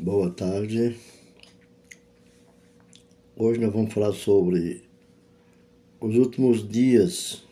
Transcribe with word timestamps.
Boa 0.00 0.30
tarde. 0.30 0.96
Hoje 3.34 3.58
nós 3.58 3.72
vamos 3.72 3.92
falar 3.92 4.12
sobre 4.12 4.84
os 6.00 6.14
últimos 6.14 6.68
dias 6.68 7.42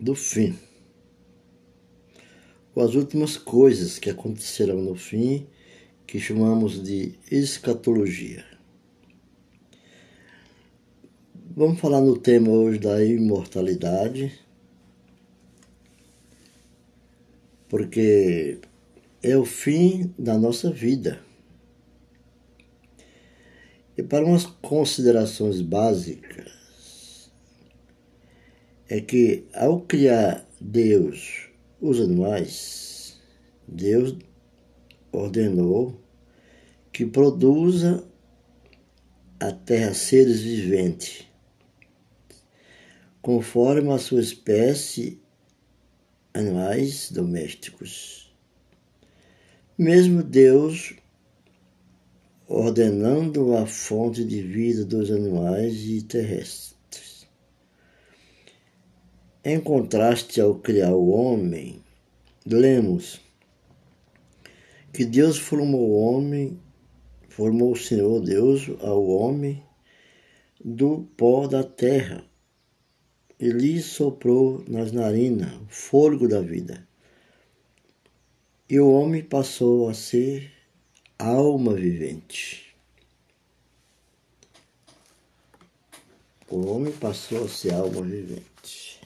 do 0.00 0.16
fim. 0.16 0.58
Ou 2.74 2.82
as 2.82 2.96
últimas 2.96 3.36
coisas 3.36 4.00
que 4.00 4.10
acontecerão 4.10 4.82
no 4.82 4.96
fim, 4.96 5.46
que 6.08 6.18
chamamos 6.18 6.82
de 6.82 7.14
escatologia. 7.30 8.44
Vamos 11.54 11.78
falar 11.78 12.00
no 12.00 12.18
tema 12.18 12.50
hoje 12.50 12.80
da 12.80 13.04
imortalidade, 13.04 14.36
porque 17.68 18.58
é 19.22 19.36
o 19.36 19.44
fim 19.44 20.12
da 20.18 20.36
nossa 20.36 20.68
vida. 20.72 21.27
E 23.98 24.02
para 24.04 24.24
umas 24.24 24.46
considerações 24.46 25.60
básicas, 25.60 27.32
é 28.88 29.00
que 29.00 29.48
ao 29.52 29.80
criar 29.80 30.48
Deus 30.60 31.48
os 31.80 32.00
animais, 32.00 33.20
Deus 33.66 34.16
ordenou 35.10 36.00
que 36.92 37.04
produza 37.04 38.06
a 39.40 39.50
terra 39.50 39.92
seres 39.92 40.42
viventes, 40.42 41.26
conforme 43.20 43.92
a 43.92 43.98
sua 43.98 44.20
espécie, 44.20 45.20
animais 46.32 47.10
domésticos. 47.10 48.32
Mesmo 49.76 50.22
Deus 50.22 50.94
ordenando 52.48 53.54
a 53.54 53.66
fonte 53.66 54.24
de 54.24 54.40
vida 54.40 54.82
dos 54.82 55.10
animais 55.10 55.84
e 55.84 56.00
terrestres. 56.00 57.28
Em 59.44 59.60
contraste 59.60 60.40
ao 60.40 60.54
criar 60.54 60.94
o 60.94 61.10
homem, 61.10 61.82
lemos 62.46 63.20
que 64.90 65.04
Deus 65.04 65.36
formou 65.36 65.90
o 65.90 65.98
homem, 65.98 66.58
formou 67.28 67.72
o 67.72 67.76
Senhor 67.76 68.20
Deus 68.20 68.68
ao 68.80 69.06
homem 69.06 69.62
do 70.64 71.06
pó 71.18 71.46
da 71.46 71.62
terra 71.62 72.24
e 73.38 73.50
lhe 73.50 73.80
soprou 73.82 74.64
nas 74.66 74.90
narinas 74.90 75.52
o 75.54 75.66
fôlego 75.68 76.26
da 76.26 76.40
vida. 76.40 76.88
E 78.68 78.80
o 78.80 78.90
homem 78.90 79.22
passou 79.22 79.88
a 79.88 79.94
ser 79.94 80.57
alma 81.18 81.74
vivente. 81.74 82.74
O 86.48 86.66
homem 86.68 86.92
passou 86.92 87.44
a 87.44 87.48
ser 87.48 87.74
alma 87.74 88.02
vivente. 88.02 89.00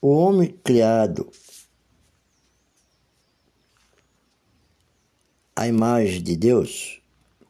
O 0.00 0.08
homem 0.08 0.56
criado 0.62 1.30
à 5.54 5.66
imagem 5.66 6.22
de 6.22 6.36
Deus, 6.36 7.00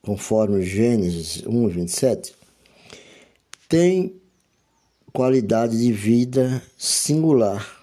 conforme 0.01 0.63
Gênesis 0.63 1.47
1, 1.47 1.69
27, 1.69 2.35
tem 3.69 4.21
qualidade 5.13 5.77
de 5.77 5.93
vida 5.93 6.63
singular 6.79 7.76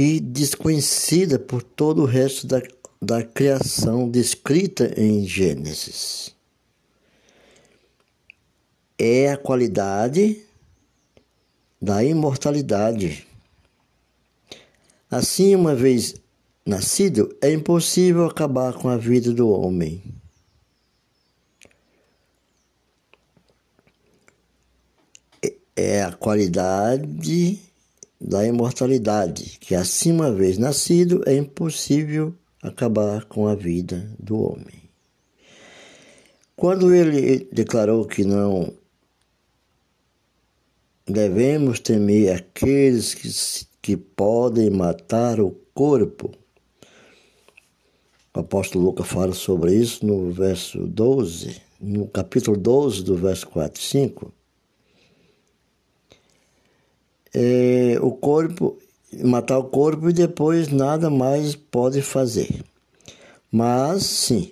e 0.00 0.20
desconhecida 0.20 1.40
por 1.40 1.60
todo 1.60 2.02
o 2.02 2.04
resto 2.04 2.46
da, 2.46 2.62
da 3.02 3.20
criação 3.20 4.08
descrita 4.08 4.94
em 4.96 5.26
Gênesis. 5.26 6.32
É 8.96 9.32
a 9.32 9.36
qualidade 9.36 10.40
da 11.82 12.04
imortalidade. 12.04 13.26
Assim, 15.10 15.56
uma 15.56 15.74
vez 15.74 16.14
nascido, 16.64 17.36
é 17.42 17.50
impossível 17.52 18.24
acabar 18.24 18.74
com 18.74 18.88
a 18.88 18.96
vida 18.96 19.32
do 19.32 19.48
homem. 19.48 20.00
É 25.74 26.04
a 26.04 26.12
qualidade 26.12 27.67
da 28.20 28.44
imortalidade, 28.44 29.58
que 29.60 29.74
assim 29.74 30.12
uma 30.12 30.32
vez 30.32 30.58
nascido 30.58 31.22
é 31.26 31.36
impossível 31.36 32.34
acabar 32.62 33.24
com 33.24 33.46
a 33.46 33.54
vida 33.54 34.10
do 34.18 34.40
homem. 34.40 34.88
Quando 36.56 36.92
ele 36.92 37.48
declarou 37.52 38.04
que 38.04 38.24
não 38.24 38.72
devemos 41.06 41.78
temer 41.78 42.34
aqueles 42.34 43.14
que, 43.14 43.30
que 43.80 43.96
podem 43.96 44.68
matar 44.68 45.40
o 45.40 45.52
corpo, 45.72 46.32
o 48.34 48.40
apóstolo 48.40 48.84
Lucas 48.84 49.06
fala 49.06 49.32
sobre 49.32 49.74
isso 49.74 50.04
no 50.04 50.30
verso 50.32 50.86
12, 50.86 51.60
no 51.80 52.08
capítulo 52.08 52.56
12, 52.56 53.04
do 53.04 53.16
verso 53.16 53.48
4 53.48 53.80
e 53.80 53.84
5 53.84 54.37
é, 57.40 57.96
o 58.00 58.10
corpo, 58.10 58.76
matar 59.22 59.58
o 59.58 59.64
corpo 59.64 60.10
e 60.10 60.12
depois 60.12 60.66
nada 60.66 61.08
mais 61.08 61.54
pode 61.54 62.02
fazer. 62.02 62.64
Mas 63.50 64.02
sim, 64.02 64.50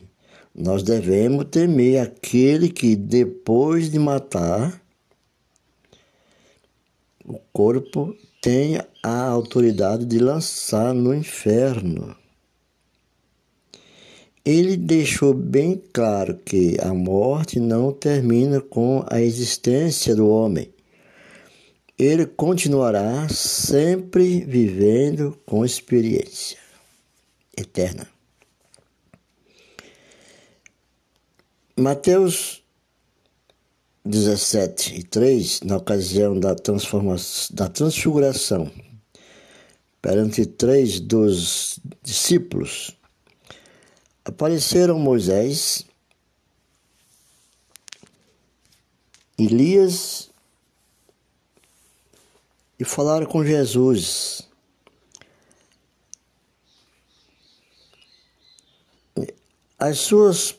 nós 0.54 0.84
devemos 0.84 1.47
temer 1.50 2.00
aquele 2.00 2.69
que 2.69 2.94
depois 2.94 3.91
de 3.91 3.98
matar 3.98 4.80
o 7.24 7.41
corpo 7.52 8.14
tem 8.41 8.80
a 9.03 9.26
autoridade 9.26 10.04
de 10.04 10.20
lançar 10.20 10.94
no 10.94 11.12
inferno. 11.12 12.14
Ele 14.44 14.76
deixou 14.76 15.34
bem 15.34 15.82
claro 15.92 16.36
que 16.36 16.76
a 16.80 16.94
morte 16.94 17.58
não 17.58 17.91
termina 17.91 18.60
com 18.60 19.04
a 19.08 19.20
existência 19.20 20.14
do 20.14 20.28
homem 20.28 20.75
ele 21.99 22.27
continuará 22.27 23.29
sempre 23.29 24.45
vivendo 24.45 25.39
com 25.47 25.65
experiência 25.65 26.59
eterna. 27.57 28.07
Mateus 31.79 32.62
17 34.05 34.95
e 34.95 35.03
3, 35.03 35.62
na 35.62 35.77
ocasião 35.79 36.39
da, 36.39 36.55
transformação, 36.55 37.57
da 37.57 37.69
transfiguração, 37.69 38.71
perante 40.01 40.47
três 40.47 41.01
dos 41.01 41.81
discípulos, 42.03 42.97
apareceram 44.25 44.99
Moisés, 44.99 45.84
Elias 49.39 50.31
e 52.78 52.84
falaram 52.84 53.26
com 53.26 53.44
Jesus. 53.44 54.42
As 59.78 59.98
suas 59.98 60.56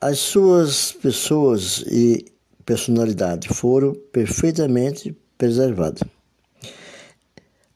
as 0.00 0.18
suas 0.18 0.92
pessoas 0.92 1.78
e 1.90 2.26
personalidade 2.66 3.48
foram 3.48 3.94
perfeitamente 4.12 5.16
preservadas. 5.38 6.02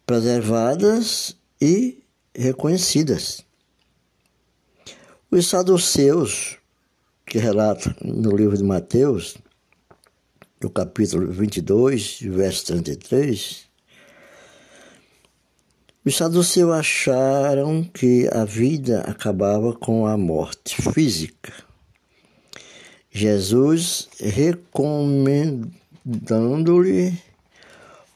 Preservadas 0.05 1.35
e 1.59 2.03
reconhecidas. 2.35 3.43
Os 5.31 5.47
saduceus, 5.47 6.59
que 7.25 7.39
relata 7.39 7.97
no 8.03 8.37
livro 8.37 8.57
de 8.57 8.63
Mateus, 8.63 9.37
no 10.61 10.69
capítulo 10.71 11.31
22, 11.31 12.21
verso 12.23 12.67
33, 12.67 13.69
os 16.05 16.17
saduceus 16.17 16.73
acharam 16.73 17.85
que 17.85 18.29
a 18.33 18.45
vida 18.45 19.03
acabava 19.03 19.73
com 19.73 20.05
a 20.07 20.17
morte 20.17 20.83
física. 20.93 21.53
Jesus, 23.11 24.09
recomendando-lhe, 24.21 27.17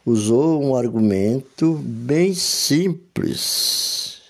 usou 0.05 0.65
um 0.65 0.75
argumento 0.75 1.75
bem 1.85 2.35
simples. 2.35 4.21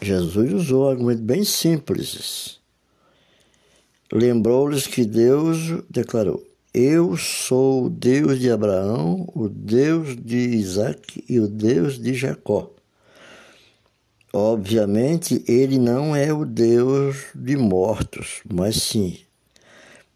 Jesus 0.00 0.52
usou 0.52 0.86
um 0.86 0.90
argumento 0.90 1.22
bem 1.22 1.42
simples 1.44 2.58
lembrou-lhes 4.12 4.86
que 4.86 5.04
Deus 5.04 5.82
declarou: 5.88 6.44
Eu 6.72 7.16
sou 7.16 7.84
o 7.84 7.90
Deus 7.90 8.38
de 8.38 8.50
Abraão, 8.50 9.28
o 9.34 9.48
Deus 9.48 10.16
de 10.16 10.36
Isaac 10.36 11.24
e 11.28 11.38
o 11.38 11.48
Deus 11.48 11.98
de 11.98 12.14
Jacó. 12.14 12.70
Obviamente, 14.32 15.42
ele 15.48 15.78
não 15.78 16.14
é 16.14 16.32
o 16.32 16.44
Deus 16.44 17.16
de 17.34 17.56
mortos, 17.56 18.42
mas 18.52 18.76
sim 18.76 19.18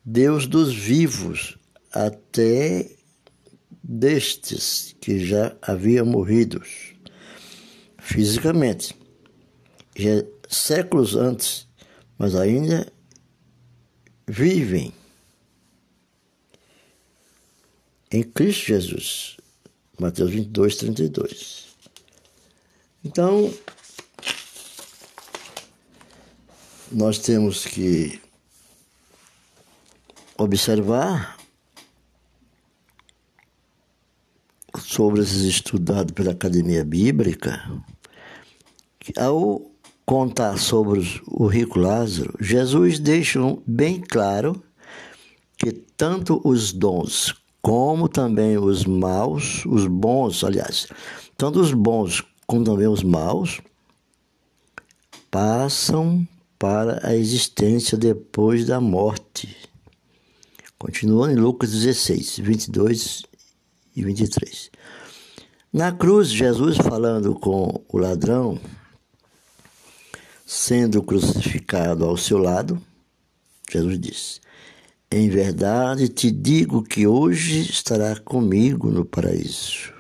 Deus 0.05 0.47
dos 0.47 0.75
vivos, 0.75 1.57
até 1.93 2.91
destes 3.83 4.97
que 5.01 5.25
já 5.25 5.57
haviam 5.63 6.05
morrido 6.05 6.61
fisicamente, 7.99 8.97
já 9.97 10.25
séculos 10.49 11.15
antes, 11.15 11.69
mas 12.19 12.35
ainda 12.35 12.93
vivem 14.27 14.93
em 18.11 18.23
Cristo 18.23 18.67
Jesus. 18.67 19.37
Mateus 19.99 20.31
22, 20.31 20.77
32. 20.77 21.69
Então, 23.05 23.53
nós 26.91 27.19
temos 27.19 27.65
que 27.65 28.21
observar 30.37 31.39
sobre 34.79 35.23
esses 35.23 35.43
estudados 35.43 36.13
pela 36.13 36.33
Academia 36.33 36.85
Bíblica, 36.85 37.63
que 39.01 39.13
ao 39.19 39.72
contar 40.05 40.59
sobre 40.59 41.01
o 41.27 41.47
rico 41.47 41.79
Lázaro, 41.79 42.35
Jesus 42.41 42.99
deixa 42.99 43.41
bem 43.67 44.01
claro 44.01 44.63
que 45.57 45.73
tanto 45.73 46.41
os 46.45 46.73
dons 46.73 47.35
como 47.61 48.09
também 48.09 48.59
os 48.59 48.85
maus, 48.85 49.65
os 49.67 49.87
bons, 49.87 50.43
aliás, 50.43 50.89
tanto 51.37 51.61
os 51.61 51.73
bons 51.73 52.25
como 52.47 52.65
também 52.65 52.89
os 52.89 53.03
maus, 53.05 53.61
passam 55.31 56.27
para 56.59 57.01
a 57.07 57.15
existência 57.15 57.97
depois 57.97 58.67
da 58.67 58.81
morte. 58.81 59.57
Continuando 60.79 61.33
em 61.33 61.37
Lucas 61.37 61.71
16, 61.71 62.39
22 62.39 63.23
e 63.95 64.03
23. 64.03 64.71
Na 65.73 65.93
cruz, 65.93 66.29
Jesus 66.29 66.77
falando 66.77 67.35
com 67.35 67.83
o 67.89 67.97
ladrão, 67.97 68.61
sendo 70.53 71.03
crucificado 71.03 72.05
ao 72.05 72.15
seu 72.15 72.37
lado, 72.37 72.81
Jesus 73.71 73.99
disse: 73.99 74.41
Em 75.11 75.31
verdade 75.31 76.11
te 76.11 76.31
digo 76.31 76.83
que 76.83 77.07
hoje 77.07 77.63
estará 77.63 78.15
comigo 78.21 78.91
no 78.91 79.03
paraíso. 79.03 79.95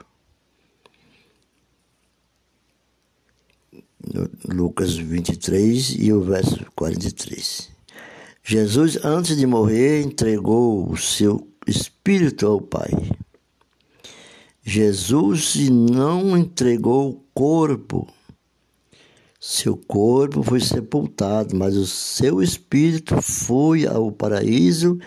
Lucas 4.46 4.94
23 4.94 5.96
e 5.99 6.12
o 6.12 6.20
verso 6.20 6.66
43. 6.76 7.70
Jesus, 8.44 9.02
antes 9.02 9.38
de 9.38 9.46
morrer, 9.46 10.02
entregou 10.02 10.90
o 10.90 10.98
seu 10.98 11.48
espírito 11.66 12.46
ao 12.46 12.60
Pai. 12.60 12.90
Jesus 14.62 15.55
não 15.70 16.37
entregou 16.37 17.10
o 17.10 17.25
corpo. 17.32 18.06
Seu 19.44 19.76
corpo 19.76 20.40
foi 20.44 20.60
sepultado, 20.60 21.56
mas 21.56 21.76
o 21.76 21.84
seu 21.84 22.40
espírito 22.40 23.20
foi 23.20 23.84
ao 23.84 24.12
paraíso 24.12 25.00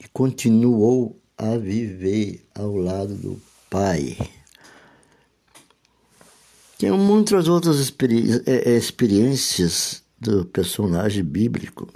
e 0.00 0.08
continuou 0.08 1.16
a 1.36 1.56
viver 1.56 2.44
ao 2.56 2.74
lado 2.74 3.14
do 3.14 3.40
Pai. 3.70 4.18
Tem 6.76 6.90
muitas 6.90 7.46
outras 7.46 7.78
experi 7.78 8.42
é, 8.46 8.72
é, 8.72 8.76
experiências 8.76 10.02
do 10.18 10.44
personagem 10.46 11.22
bíblico. 11.22 11.88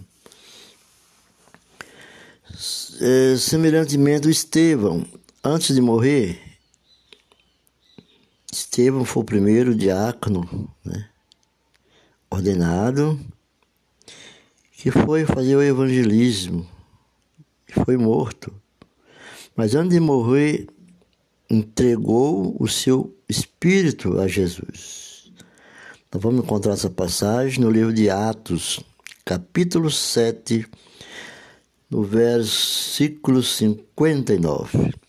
É, 3.00 3.37
semelhantemente, 3.37 4.31
Estevão, 4.31 5.05
antes 5.43 5.75
de 5.75 5.81
morrer, 5.81 6.40
Estevão 8.52 9.05
foi 9.05 9.23
o 9.25 9.26
primeiro 9.26 9.75
diácono 9.75 10.73
né, 10.85 11.08
ordenado 12.32 13.20
que 14.73 14.90
foi 14.90 15.25
fazer 15.25 15.55
o 15.55 15.62
evangelismo 15.62 16.67
e 17.69 17.84
foi 17.84 17.96
morto. 17.96 18.52
Mas 19.55 19.75
antes 19.75 19.90
de 19.90 20.00
morrer, 20.00 20.67
entregou 21.49 22.56
o 22.58 22.67
seu 22.67 23.14
espírito 23.29 24.19
a 24.19 24.26
Jesus. 24.26 25.31
Nós 26.12 26.23
vamos 26.23 26.43
encontrar 26.43 26.73
essa 26.73 26.90
passagem 26.90 27.61
no 27.61 27.70
livro 27.70 27.93
de 27.93 28.08
Atos, 28.08 28.81
capítulo 29.25 29.90
7, 29.90 30.67
no 31.90 32.02
versículo 32.02 33.43
59. 33.43 35.01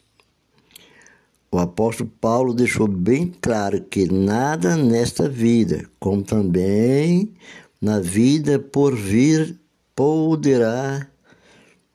O 1.53 1.59
apóstolo 1.59 2.09
Paulo 2.19 2.51
deixou 2.51 2.87
bem 2.87 3.31
claro 3.39 3.83
que 3.83 4.11
nada 4.11 4.75
nesta 4.75 5.29
vida, 5.29 5.87
como 5.99 6.23
também 6.23 7.31
na 7.79 7.99
vida 7.99 8.57
por 8.57 8.95
vir, 8.95 9.59
poderá 9.95 11.07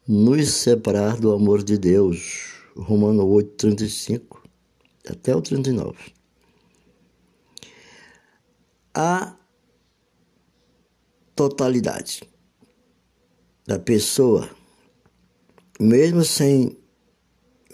nos 0.07 0.49
separar 0.51 1.17
do 1.17 1.33
amor 1.33 1.65
de 1.65 1.77
Deus. 1.77 2.53
Romano 2.77 3.27
8, 3.27 3.57
35 3.57 4.41
até 5.11 5.35
o 5.35 5.43
39. 5.43 5.99
A 8.95 9.35
totalidade 11.35 12.23
da 13.67 13.77
pessoa, 13.77 14.49
mesmo 15.81 16.25
sem 16.25 16.79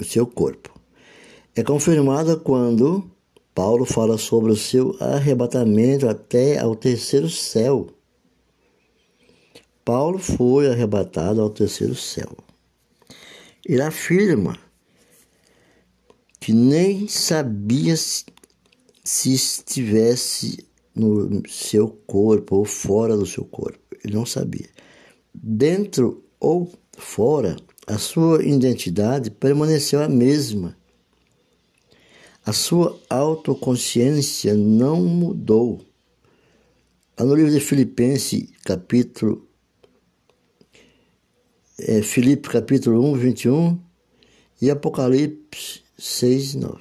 o 0.00 0.04
seu 0.04 0.26
corpo, 0.26 0.73
é 1.56 1.62
confirmada 1.62 2.36
quando 2.36 3.08
Paulo 3.54 3.84
fala 3.84 4.18
sobre 4.18 4.50
o 4.50 4.56
seu 4.56 4.96
arrebatamento 4.98 6.08
até 6.08 6.58
ao 6.58 6.74
terceiro 6.74 7.30
céu. 7.30 7.86
Paulo 9.84 10.18
foi 10.18 10.68
arrebatado 10.68 11.40
ao 11.40 11.50
terceiro 11.50 11.94
céu. 11.94 12.36
Ele 13.64 13.82
afirma 13.82 14.58
que 16.40 16.52
nem 16.52 17.06
sabia 17.06 17.94
se 17.96 19.32
estivesse 19.32 20.66
no 20.94 21.42
seu 21.48 21.88
corpo 21.88 22.56
ou 22.56 22.64
fora 22.64 23.16
do 23.16 23.26
seu 23.26 23.44
corpo. 23.44 23.78
Ele 24.04 24.14
não 24.14 24.26
sabia. 24.26 24.68
Dentro 25.32 26.24
ou 26.40 26.70
fora, 26.98 27.56
a 27.86 27.96
sua 27.96 28.44
identidade 28.44 29.30
permaneceu 29.30 30.02
a 30.02 30.08
mesma 30.08 30.76
a 32.44 32.52
sua 32.52 33.00
autoconsciência 33.08 34.54
não 34.54 35.02
mudou. 35.02 35.80
Lá 37.18 37.24
no 37.24 37.34
livro 37.34 37.52
de 37.52 37.60
Filipenses, 37.60 38.48
capítulo 38.64 39.48
é, 41.78 42.02
Filipe 42.02 42.48
capítulo 42.48 43.04
1, 43.12 43.14
21 43.14 43.80
e 44.60 44.70
Apocalipse 44.70 45.82
6, 45.98 46.54
9. 46.54 46.80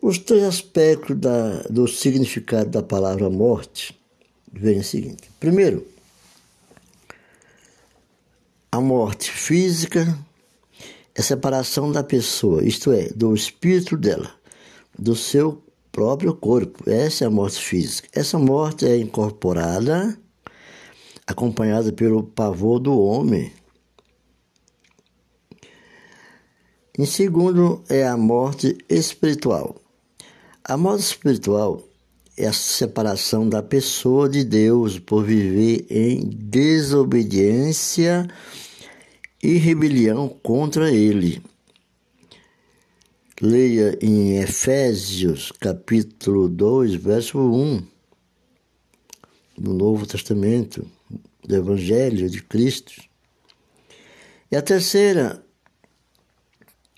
Os 0.00 0.18
três 0.18 0.44
aspectos 0.44 1.16
da, 1.16 1.62
do 1.64 1.86
significado 1.86 2.70
da 2.70 2.82
palavra 2.82 3.28
morte 3.28 3.98
vêm 4.52 4.78
o 4.78 4.84
seguinte. 4.84 5.30
Primeiro, 5.38 5.86
a 8.72 8.80
morte 8.80 9.30
física, 9.30 10.16
é 11.14 11.22
separação 11.22 11.90
da 11.90 12.02
pessoa, 12.02 12.62
isto 12.64 12.92
é, 12.92 13.08
do 13.08 13.34
espírito 13.34 13.96
dela, 13.96 14.30
do 14.98 15.16
seu 15.16 15.62
próprio 15.90 16.34
corpo. 16.34 16.88
Essa 16.88 17.24
é 17.24 17.26
a 17.26 17.30
morte 17.30 17.60
física. 17.60 18.08
Essa 18.12 18.38
morte 18.38 18.86
é 18.86 18.96
incorporada, 18.96 20.16
acompanhada 21.26 21.92
pelo 21.92 22.22
pavor 22.22 22.78
do 22.78 22.96
homem. 22.98 23.52
Em 26.98 27.06
segundo, 27.06 27.82
é 27.88 28.06
a 28.06 28.16
morte 28.16 28.76
espiritual. 28.88 29.76
A 30.62 30.76
morte 30.76 31.02
espiritual 31.02 31.82
é 32.36 32.46
a 32.46 32.52
separação 32.52 33.48
da 33.48 33.62
pessoa 33.62 34.28
de 34.28 34.44
Deus 34.44 34.98
por 34.98 35.24
viver 35.24 35.86
em 35.90 36.20
desobediência 36.20 38.28
e 39.42 39.56
rebelião 39.56 40.28
contra 40.28 40.90
ele. 40.90 41.42
Leia 43.40 43.98
em 44.02 44.36
Efésios 44.36 45.50
capítulo 45.52 46.46
2, 46.48 46.94
verso 46.94 47.38
1, 47.38 47.86
do 49.56 49.72
Novo 49.72 50.06
Testamento, 50.06 50.86
do 51.42 51.56
Evangelho 51.56 52.28
de 52.28 52.42
Cristo. 52.42 52.92
E 54.52 54.56
a 54.56 54.60
terceira, 54.60 55.42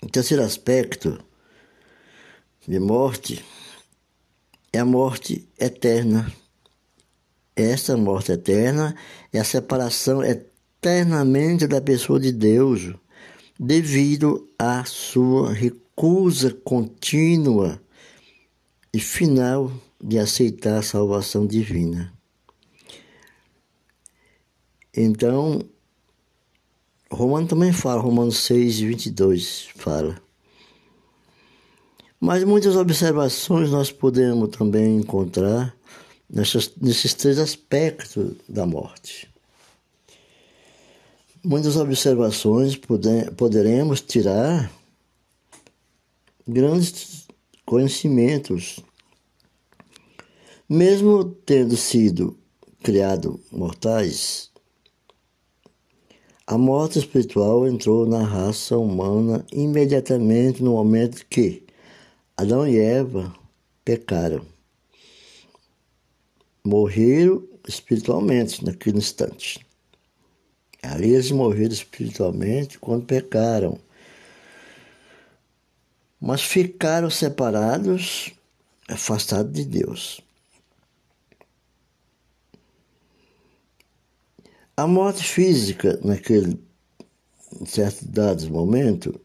o 0.01 0.09
terceiro 0.09 0.43
aspecto 0.43 1.23
de 2.67 2.79
morte 2.79 3.43
é 4.73 4.79
a 4.79 4.85
morte 4.85 5.47
eterna. 5.57 6.33
Essa 7.55 7.95
morte 7.95 8.31
eterna 8.31 8.95
é 9.31 9.39
a 9.39 9.43
separação 9.45 10.21
eternamente 10.83 11.65
da 11.65 11.79
pessoa 11.79 12.19
de 12.19 12.33
Deus, 12.33 12.93
devido 13.57 14.49
à 14.59 14.83
sua 14.83 15.53
recusa 15.53 16.51
contínua 16.51 17.81
e 18.93 18.99
final 18.99 19.71
de 20.03 20.19
aceitar 20.19 20.79
a 20.79 20.81
salvação 20.81 21.47
divina. 21.47 22.11
Então, 24.93 25.61
Romano 27.09 27.47
também 27.47 27.71
fala, 27.71 28.01
Romanos 28.01 28.39
6, 28.39 28.79
22 28.79 29.69
fala. 29.75 30.21
Mas 32.19 32.43
muitas 32.43 32.75
observações 32.75 33.71
nós 33.71 33.89
podemos 33.89 34.49
também 34.49 34.97
encontrar 34.97 35.73
nessas, 36.29 36.73
nesses 36.75 37.13
três 37.13 37.39
aspectos 37.39 38.35
da 38.49 38.65
morte. 38.65 39.32
Muitas 41.45 41.75
observações 41.75 42.77
poder, 42.77 43.29
poderemos 43.31 43.99
tirar 43.99 44.71
grandes 46.47 47.27
conhecimentos. 47.65 48.79
Mesmo 50.69 51.25
tendo 51.25 51.75
sido 51.75 52.37
criado 52.81 53.41
mortais, 53.51 54.49
a 56.47 56.57
morte 56.57 56.99
espiritual 56.99 57.67
entrou 57.67 58.05
na 58.07 58.23
raça 58.23 58.77
humana 58.77 59.45
imediatamente 59.51 60.63
no 60.63 60.71
momento 60.71 61.25
que 61.25 61.63
Adão 62.37 62.65
e 62.65 62.79
Eva 62.79 63.35
pecaram. 63.83 64.45
Morreram 66.63 67.43
espiritualmente 67.67 68.63
naquele 68.63 68.99
instante. 68.99 69.59
Ali 70.83 71.13
eles 71.13 71.31
morreram 71.31 71.73
espiritualmente 71.73 72.77
quando 72.77 73.05
pecaram. 73.05 73.79
Mas 76.19 76.41
ficaram 76.41 77.09
separados, 77.09 78.33
afastados 78.87 79.53
de 79.53 79.65
Deus. 79.65 80.21
A 84.75 84.85
morte 84.85 85.23
física, 85.23 85.99
naquele 86.03 86.59
certo 87.65 88.05
dado 88.05 88.49
momento, 88.49 89.19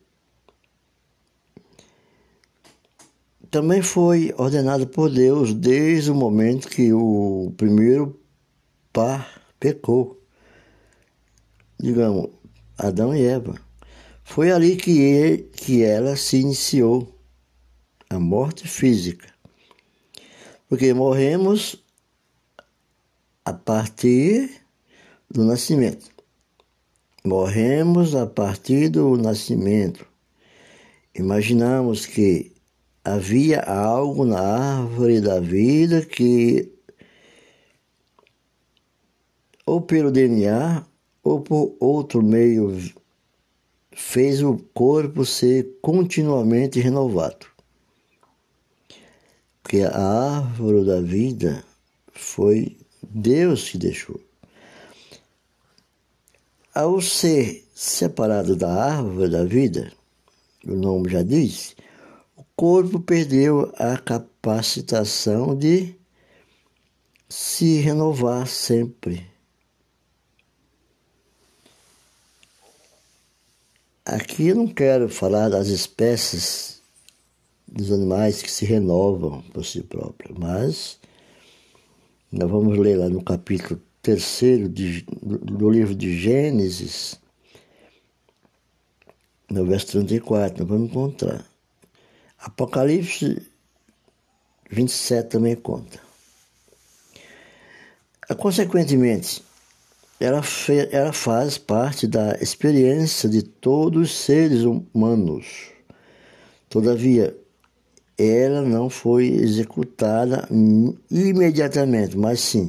também 3.50 3.80
foi 3.80 4.34
ordenada 4.36 4.86
por 4.86 5.10
Deus 5.10 5.54
desde 5.54 6.10
o 6.10 6.14
momento 6.14 6.68
que 6.68 6.92
o 6.92 7.52
primeiro 7.56 8.20
par 8.92 9.42
pecou. 9.58 10.17
Digamos, 11.80 12.30
Adão 12.76 13.14
e 13.14 13.24
Eva. 13.24 13.54
Foi 14.24 14.50
ali 14.50 14.76
que, 14.76 14.98
ele, 14.98 15.38
que 15.38 15.82
ela 15.82 16.16
se 16.16 16.38
iniciou, 16.38 17.14
a 18.10 18.18
morte 18.18 18.66
física. 18.66 19.28
Porque 20.68 20.92
morremos 20.92 21.82
a 23.44 23.52
partir 23.52 24.50
do 25.30 25.44
nascimento. 25.44 26.10
Morremos 27.24 28.14
a 28.14 28.26
partir 28.26 28.88
do 28.88 29.16
nascimento. 29.16 30.06
Imaginamos 31.14 32.06
que 32.06 32.52
havia 33.04 33.60
algo 33.60 34.24
na 34.24 34.40
árvore 34.40 35.20
da 35.20 35.40
vida 35.40 36.04
que, 36.04 36.72
ou 39.66 39.80
pelo 39.80 40.10
DNA, 40.10 40.84
ou 41.28 41.40
por 41.40 41.76
outro 41.78 42.22
meio, 42.22 42.74
fez 43.92 44.42
o 44.42 44.56
corpo 44.72 45.26
ser 45.26 45.78
continuamente 45.82 46.80
renovado. 46.80 47.46
Porque 49.62 49.82
a 49.82 50.38
árvore 50.38 50.86
da 50.86 51.00
vida 51.00 51.62
foi 52.12 52.78
Deus 53.02 53.68
que 53.68 53.76
deixou. 53.76 54.18
Ao 56.74 56.98
ser 57.02 57.66
separado 57.74 58.56
da 58.56 58.72
árvore 58.72 59.28
da 59.28 59.44
vida, 59.44 59.92
o 60.66 60.74
nome 60.74 61.10
já 61.10 61.22
diz, 61.22 61.76
o 62.36 62.44
corpo 62.56 63.00
perdeu 63.00 63.70
a 63.76 63.98
capacitação 63.98 65.54
de 65.54 65.94
se 67.28 67.80
renovar 67.80 68.46
sempre. 68.46 69.37
Aqui 74.08 74.48
eu 74.48 74.56
não 74.56 74.66
quero 74.66 75.06
falar 75.06 75.50
das 75.50 75.68
espécies 75.68 76.80
dos 77.66 77.92
animais 77.92 78.40
que 78.40 78.50
se 78.50 78.64
renovam 78.64 79.42
por 79.52 79.62
si 79.66 79.82
próprios, 79.82 80.34
mas 80.38 80.98
nós 82.32 82.50
vamos 82.50 82.78
ler 82.78 82.96
lá 82.96 83.10
no 83.10 83.22
capítulo 83.22 83.78
terceiro 84.00 84.66
de, 84.66 85.02
do 85.02 85.68
livro 85.68 85.94
de 85.94 86.18
Gênesis, 86.18 87.20
no 89.50 89.66
verso 89.66 89.88
34, 89.88 90.60
nós 90.60 90.68
vamos 90.68 90.88
encontrar. 90.88 91.44
Apocalipse 92.38 93.46
27 94.70 95.28
também 95.28 95.54
conta. 95.54 96.00
Consequentemente, 98.38 99.44
ela, 100.20 100.42
fe, 100.42 100.88
ela 100.90 101.12
faz 101.12 101.58
parte 101.58 102.06
da 102.06 102.36
experiência 102.40 103.28
de 103.28 103.42
todos 103.42 104.10
os 104.10 104.16
seres 104.16 104.62
humanos. 104.62 105.70
Todavia, 106.68 107.36
ela 108.16 108.62
não 108.62 108.90
foi 108.90 109.28
executada 109.28 110.48
imediatamente, 111.10 112.16
mas 112.18 112.40
sim 112.40 112.68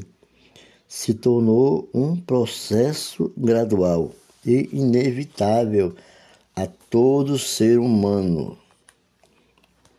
se 0.87 1.13
tornou 1.13 1.87
um 1.93 2.15
processo 2.15 3.31
gradual 3.37 4.11
e 4.43 4.67
inevitável 4.73 5.95
a 6.55 6.65
todo 6.65 7.37
ser 7.37 7.77
humano, 7.77 8.57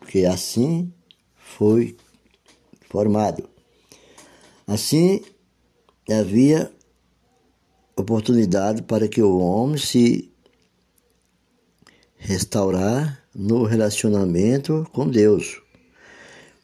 porque 0.01 0.25
assim 0.25 0.93
foi 1.37 1.97
formado. 2.89 3.49
Assim, 4.67 5.23
havia 6.11 6.73
oportunidade 8.01 8.83
para 8.83 9.09
que 9.09 9.23
o 9.23 9.39
homem 9.39 9.79
se 9.79 10.31
restaurar 12.17 13.23
no 13.35 13.65
relacionamento 13.65 14.87
com 14.93 15.09
Deus. 15.09 15.61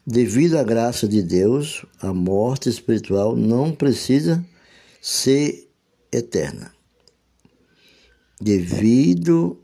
Devido 0.06 0.58
à 0.58 0.62
graça 0.62 1.08
de 1.08 1.22
Deus, 1.22 1.84
a 2.00 2.12
morte 2.12 2.68
espiritual 2.68 3.34
não 3.34 3.72
precisa 3.72 4.44
ser 5.00 5.68
eterna. 6.12 6.72
Devido 8.40 9.58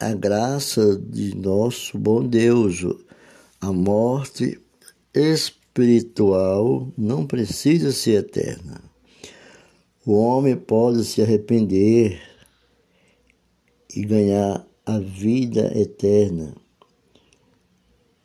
à 0.00 0.14
graça 0.14 0.96
de 0.96 1.36
nosso 1.36 1.98
bom 1.98 2.26
Deus, 2.26 2.84
a 3.60 3.72
morte 3.72 4.60
espiritual 5.12 6.90
não 6.96 7.26
precisa 7.26 7.92
ser 7.92 8.18
eterna. 8.18 8.91
O 10.04 10.14
homem 10.14 10.56
pode 10.56 11.04
se 11.04 11.22
arrepender 11.22 12.20
e 13.94 14.04
ganhar 14.04 14.66
a 14.84 14.98
vida 14.98 15.72
eterna 15.78 16.54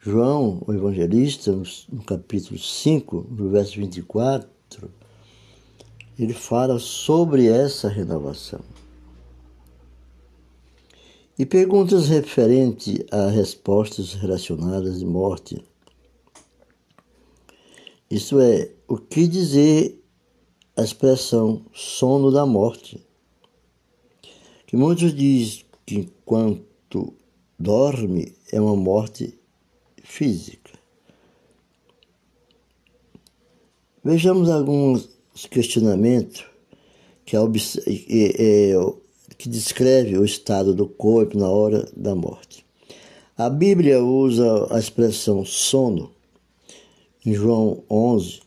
João, 0.07 0.63
o 0.65 0.73
evangelista, 0.73 1.51
no 1.51 2.01
capítulo 2.05 2.57
5, 2.57 3.27
no 3.29 3.49
verso 3.49 3.75
24, 3.75 4.49
ele 6.17 6.33
fala 6.33 6.79
sobre 6.79 7.47
essa 7.47 7.89
renovação. 7.89 8.61
E 11.37 11.45
perguntas 11.45 12.07
referentes 12.07 12.99
a 13.11 13.27
respostas 13.27 14.13
relacionadas 14.13 14.99
de 14.99 15.05
morte. 15.05 15.61
Isto 18.09 18.39
é, 18.39 18.71
o 18.87 18.95
que 18.95 19.27
dizer 19.27 20.01
a 20.77 20.83
expressão 20.83 21.65
sono 21.73 22.31
da 22.31 22.45
morte? 22.45 23.03
Que 24.67 24.77
muitos 24.77 25.13
dizem 25.13 25.65
que 25.85 25.95
enquanto 25.95 27.13
dorme 27.57 28.33
é 28.51 28.61
uma 28.61 28.75
morte 28.75 29.37
física. 30.03 30.77
Vejamos 34.03 34.49
alguns 34.49 35.09
questionamentos 35.49 36.45
que, 37.25 37.35
é, 37.35 38.73
que 39.37 39.49
descreve 39.49 40.17
o 40.17 40.23
estado 40.23 40.75
do 40.75 40.87
corpo 40.87 41.37
na 41.37 41.49
hora 41.49 41.89
da 41.95 42.13
morte. 42.13 42.65
A 43.35 43.49
Bíblia 43.49 44.01
usa 44.01 44.67
a 44.73 44.79
expressão 44.79 45.43
sono 45.43 46.11
em 47.25 47.33
João 47.33 47.83
11, 47.89 48.46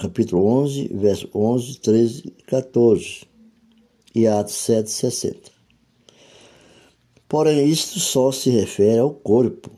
capítulo 0.00 0.46
11, 0.46 0.88
verso 0.94 1.28
11, 1.34 1.78
13 1.78 2.22
e 2.26 2.42
14 2.44 3.20
e 4.14 4.26
Atos 4.26 4.54
7, 4.54 4.90
60. 4.90 5.50
Porém, 7.28 7.68
isto 7.68 8.00
só 8.00 8.32
se 8.32 8.48
refere 8.48 8.98
ao 8.98 9.10
corpo. 9.10 9.70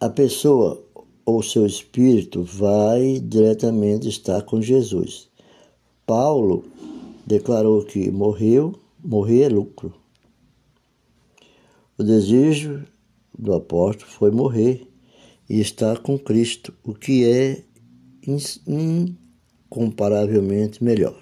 A 0.00 0.08
pessoa 0.08 0.82
ou 1.26 1.42
seu 1.42 1.66
espírito 1.66 2.42
vai 2.42 3.20
diretamente 3.20 4.08
estar 4.08 4.40
com 4.42 4.62
Jesus. 4.62 5.28
Paulo 6.06 6.64
declarou 7.26 7.84
que 7.84 8.10
morreu, 8.10 8.74
morrer 9.04 9.42
é 9.42 9.48
lucro. 9.50 9.94
O 11.98 12.02
desejo 12.02 12.82
do 13.38 13.52
apóstolo 13.52 14.10
foi 14.10 14.30
morrer 14.30 14.88
e 15.50 15.60
estar 15.60 15.98
com 15.98 16.18
Cristo, 16.18 16.72
o 16.82 16.94
que 16.94 17.26
é 17.26 17.62
incomparavelmente 18.26 20.82
melhor. 20.82 21.20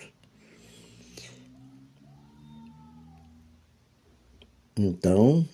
Então, 4.76 5.47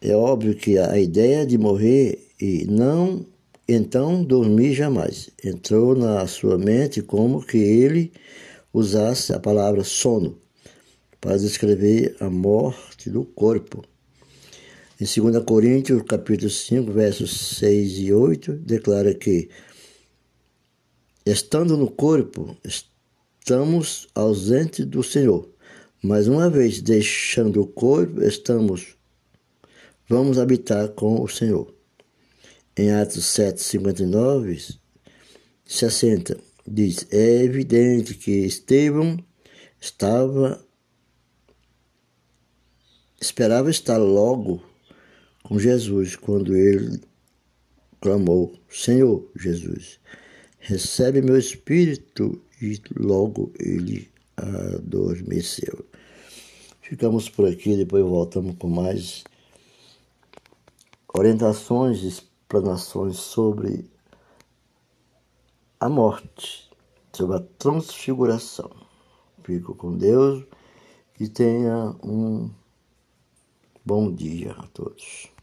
é 0.00 0.14
óbvio 0.14 0.56
que 0.56 0.78
a 0.78 0.98
ideia 0.98 1.46
de 1.46 1.58
morrer 1.58 2.30
e 2.40 2.64
não 2.64 3.26
então 3.68 4.24
dormir 4.24 4.74
jamais 4.74 5.30
entrou 5.44 5.94
na 5.94 6.26
sua 6.26 6.58
mente 6.58 7.00
como 7.00 7.44
que 7.44 7.58
ele 7.58 8.12
usasse 8.72 9.32
a 9.32 9.38
palavra 9.38 9.84
sono 9.84 10.36
para 11.20 11.36
descrever 11.36 12.16
a 12.18 12.28
morte 12.28 13.10
do 13.10 13.24
corpo. 13.24 13.84
Em 15.00 15.06
2 15.06 15.42
Coríntios, 15.46 16.02
capítulo 16.02 16.50
5, 16.50 16.92
versos 16.92 17.56
6 17.56 18.00
e 18.00 18.12
8, 18.12 18.52
declara 18.56 19.14
que, 19.14 19.48
estando 21.24 21.74
no 21.74 21.90
corpo, 21.90 22.54
estamos 22.62 24.08
ausentes 24.14 24.84
do 24.84 25.02
Senhor, 25.02 25.48
mas 26.02 26.28
uma 26.28 26.50
vez 26.50 26.82
deixando 26.82 27.62
o 27.62 27.66
corpo, 27.66 28.22
estamos 28.22 28.94
vamos 30.06 30.38
habitar 30.38 30.88
com 30.90 31.22
o 31.22 31.28
Senhor. 31.28 31.74
Em 32.76 32.92
Atos 32.92 33.24
7, 33.24 33.58
59, 33.58 34.74
60, 35.64 36.36
diz: 36.68 37.06
É 37.10 37.42
evidente 37.42 38.12
que 38.12 38.32
Estevão 38.44 39.16
estava 39.80 40.62
esperava 43.18 43.70
estar 43.70 43.96
logo 43.96 44.68
com 45.42 45.58
Jesus 45.58 46.16
quando 46.16 46.56
ele 46.56 47.00
clamou: 48.00 48.54
Senhor 48.68 49.28
Jesus, 49.36 50.00
recebe 50.58 51.22
meu 51.22 51.38
espírito, 51.38 52.40
e 52.60 52.80
logo 52.98 53.52
ele 53.58 54.10
adormeceu. 54.36 55.84
Ficamos 56.80 57.28
por 57.28 57.48
aqui, 57.48 57.76
depois 57.76 58.04
voltamos 58.04 58.56
com 58.58 58.68
mais 58.68 59.24
orientações, 61.14 62.02
explanações 62.02 63.16
sobre 63.16 63.88
a 65.78 65.88
morte, 65.88 66.68
sobre 67.12 67.36
a 67.36 67.40
transfiguração. 67.58 68.70
Fico 69.44 69.74
com 69.74 69.96
Deus 69.96 70.44
e 71.18 71.28
tenha 71.28 71.94
um 72.02 72.50
bom 73.90 74.14
dia 74.14 74.52
a 74.52 74.68
todos. 74.68 75.39